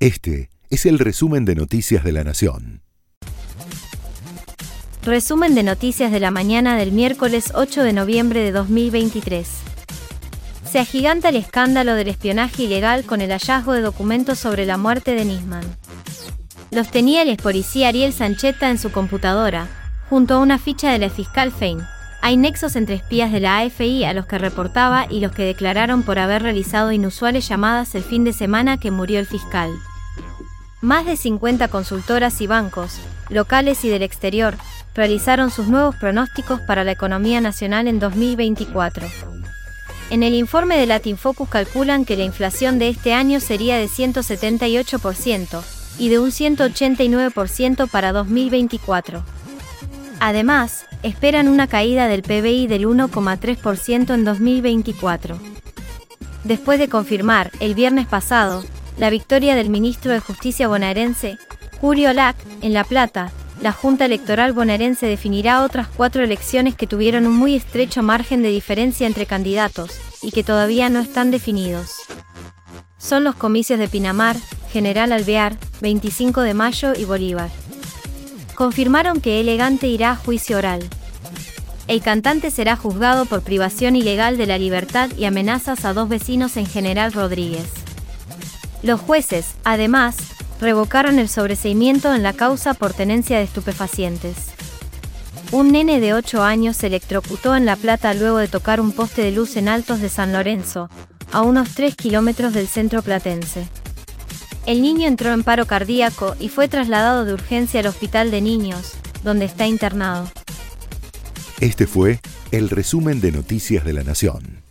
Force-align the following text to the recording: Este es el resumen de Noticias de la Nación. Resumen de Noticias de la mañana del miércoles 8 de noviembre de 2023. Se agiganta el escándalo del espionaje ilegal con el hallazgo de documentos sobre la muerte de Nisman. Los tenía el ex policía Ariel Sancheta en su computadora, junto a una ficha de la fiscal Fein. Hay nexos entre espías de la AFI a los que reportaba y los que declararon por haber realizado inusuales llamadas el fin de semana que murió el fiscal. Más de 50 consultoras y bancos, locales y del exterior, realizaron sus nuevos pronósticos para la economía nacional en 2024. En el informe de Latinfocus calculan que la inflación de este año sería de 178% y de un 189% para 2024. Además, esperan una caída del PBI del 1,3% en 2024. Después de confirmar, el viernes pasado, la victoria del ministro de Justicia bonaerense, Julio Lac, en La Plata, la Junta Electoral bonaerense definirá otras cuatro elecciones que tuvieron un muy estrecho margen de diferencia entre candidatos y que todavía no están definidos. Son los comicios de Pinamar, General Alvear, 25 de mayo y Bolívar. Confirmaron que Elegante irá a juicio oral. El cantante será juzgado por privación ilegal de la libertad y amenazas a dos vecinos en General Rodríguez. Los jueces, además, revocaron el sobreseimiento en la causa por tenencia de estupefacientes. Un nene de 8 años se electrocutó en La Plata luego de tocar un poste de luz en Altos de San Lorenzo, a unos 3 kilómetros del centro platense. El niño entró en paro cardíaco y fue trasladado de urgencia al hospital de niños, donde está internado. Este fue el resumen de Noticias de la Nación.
Este 0.00 0.48
es 0.70 0.86
el 0.86 0.98
resumen 0.98 1.44
de 1.44 1.54
Noticias 1.54 2.02
de 2.02 2.12
la 2.12 2.24
Nación. 2.24 2.80
Resumen 5.02 5.54
de 5.54 5.62
Noticias 5.62 6.10
de 6.10 6.20
la 6.20 6.30
mañana 6.30 6.74
del 6.78 6.90
miércoles 6.90 7.52
8 7.54 7.82
de 7.82 7.92
noviembre 7.92 8.40
de 8.40 8.50
2023. 8.50 9.46
Se 10.64 10.78
agiganta 10.78 11.28
el 11.28 11.36
escándalo 11.36 11.94
del 11.96 12.08
espionaje 12.08 12.62
ilegal 12.62 13.04
con 13.04 13.20
el 13.20 13.30
hallazgo 13.30 13.74
de 13.74 13.82
documentos 13.82 14.38
sobre 14.38 14.64
la 14.64 14.78
muerte 14.78 15.14
de 15.14 15.26
Nisman. 15.26 15.64
Los 16.70 16.90
tenía 16.90 17.20
el 17.20 17.28
ex 17.28 17.42
policía 17.42 17.88
Ariel 17.88 18.14
Sancheta 18.14 18.70
en 18.70 18.78
su 18.78 18.90
computadora, 18.92 19.68
junto 20.08 20.32
a 20.32 20.38
una 20.38 20.58
ficha 20.58 20.90
de 20.90 20.98
la 20.98 21.10
fiscal 21.10 21.52
Fein. 21.52 21.78
Hay 22.22 22.38
nexos 22.38 22.74
entre 22.74 22.94
espías 22.94 23.32
de 23.32 23.40
la 23.40 23.58
AFI 23.58 24.04
a 24.04 24.14
los 24.14 24.24
que 24.24 24.38
reportaba 24.38 25.06
y 25.10 25.20
los 25.20 25.32
que 25.32 25.44
declararon 25.44 26.04
por 26.04 26.18
haber 26.18 26.42
realizado 26.42 26.90
inusuales 26.90 27.46
llamadas 27.46 27.94
el 27.94 28.02
fin 28.02 28.24
de 28.24 28.32
semana 28.32 28.78
que 28.78 28.90
murió 28.90 29.18
el 29.18 29.26
fiscal. 29.26 29.70
Más 30.80 31.04
de 31.04 31.16
50 31.16 31.68
consultoras 31.68 32.40
y 32.40 32.46
bancos, 32.46 32.98
locales 33.28 33.84
y 33.84 33.90
del 33.90 34.02
exterior, 34.02 34.56
realizaron 34.94 35.50
sus 35.50 35.68
nuevos 35.68 35.94
pronósticos 35.96 36.60
para 36.62 36.84
la 36.84 36.92
economía 36.92 37.42
nacional 37.42 37.86
en 37.86 37.98
2024. 37.98 39.06
En 40.08 40.22
el 40.22 40.34
informe 40.34 40.78
de 40.78 40.86
Latinfocus 40.86 41.48
calculan 41.50 42.04
que 42.04 42.16
la 42.16 42.24
inflación 42.24 42.78
de 42.78 42.88
este 42.88 43.12
año 43.12 43.40
sería 43.40 43.76
de 43.76 43.88
178% 43.88 45.62
y 45.98 46.08
de 46.08 46.18
un 46.18 46.30
189% 46.30 47.88
para 47.90 48.12
2024. 48.12 49.22
Además, 50.18 50.86
esperan 51.02 51.48
una 51.48 51.66
caída 51.66 52.08
del 52.08 52.22
PBI 52.22 52.66
del 52.66 52.86
1,3% 52.86 54.14
en 54.14 54.24
2024. 54.24 55.38
Después 56.44 56.78
de 56.78 56.88
confirmar, 56.88 57.50
el 57.60 57.74
viernes 57.74 58.06
pasado, 58.06 58.64
la 59.00 59.08
victoria 59.08 59.54
del 59.54 59.70
ministro 59.70 60.12
de 60.12 60.20
Justicia 60.20 60.68
bonaerense, 60.68 61.38
Julio 61.80 62.12
Lac, 62.12 62.36
en 62.60 62.74
La 62.74 62.84
Plata, 62.84 63.32
la 63.62 63.72
Junta 63.72 64.04
Electoral 64.04 64.52
bonaerense 64.52 65.06
definirá 65.06 65.64
otras 65.64 65.88
cuatro 65.88 66.22
elecciones 66.22 66.74
que 66.74 66.86
tuvieron 66.86 67.26
un 67.26 67.34
muy 67.34 67.56
estrecho 67.56 68.02
margen 68.02 68.42
de 68.42 68.50
diferencia 68.50 69.06
entre 69.06 69.24
candidatos 69.24 69.98
y 70.20 70.32
que 70.32 70.44
todavía 70.44 70.90
no 70.90 71.00
están 71.00 71.30
definidos. 71.30 71.94
Son 72.98 73.24
los 73.24 73.36
comicios 73.36 73.78
de 73.78 73.88
Pinamar, 73.88 74.36
General 74.70 75.12
Alvear, 75.12 75.56
25 75.80 76.42
de 76.42 76.52
mayo 76.52 76.92
y 76.94 77.06
Bolívar. 77.06 77.48
Confirmaron 78.54 79.22
que 79.22 79.40
Elegante 79.40 79.86
irá 79.86 80.10
a 80.10 80.16
juicio 80.16 80.58
oral. 80.58 80.82
El 81.88 82.02
cantante 82.02 82.50
será 82.50 82.76
juzgado 82.76 83.24
por 83.24 83.40
privación 83.40 83.96
ilegal 83.96 84.36
de 84.36 84.46
la 84.46 84.58
libertad 84.58 85.08
y 85.16 85.24
amenazas 85.24 85.86
a 85.86 85.94
dos 85.94 86.10
vecinos 86.10 86.58
en 86.58 86.66
General 86.66 87.14
Rodríguez. 87.14 87.80
Los 88.82 89.00
jueces, 89.00 89.54
además, 89.64 90.16
revocaron 90.60 91.18
el 91.18 91.28
sobreseimiento 91.28 92.14
en 92.14 92.22
la 92.22 92.32
causa 92.32 92.74
por 92.74 92.92
tenencia 92.94 93.38
de 93.38 93.44
estupefacientes. 93.44 94.36
Un 95.52 95.72
nene 95.72 96.00
de 96.00 96.14
8 96.14 96.42
años 96.42 96.76
se 96.76 96.86
electrocutó 96.86 97.56
en 97.56 97.66
La 97.66 97.76
Plata 97.76 98.14
luego 98.14 98.38
de 98.38 98.48
tocar 98.48 98.80
un 98.80 98.92
poste 98.92 99.22
de 99.22 99.32
luz 99.32 99.56
en 99.56 99.68
Altos 99.68 100.00
de 100.00 100.08
San 100.08 100.32
Lorenzo, 100.32 100.88
a 101.32 101.42
unos 101.42 101.74
3 101.74 101.96
kilómetros 101.96 102.54
del 102.54 102.68
centro 102.68 103.02
platense. 103.02 103.66
El 104.66 104.82
niño 104.82 105.06
entró 105.08 105.32
en 105.32 105.42
paro 105.42 105.66
cardíaco 105.66 106.36
y 106.38 106.48
fue 106.48 106.68
trasladado 106.68 107.24
de 107.24 107.34
urgencia 107.34 107.80
al 107.80 107.86
hospital 107.86 108.30
de 108.30 108.40
niños, 108.40 108.92
donde 109.24 109.44
está 109.44 109.66
internado. 109.66 110.30
Este 111.60 111.86
fue 111.86 112.20
el 112.52 112.70
resumen 112.70 113.20
de 113.20 113.32
Noticias 113.32 113.84
de 113.84 113.92
la 113.92 114.04
Nación. 114.04 114.62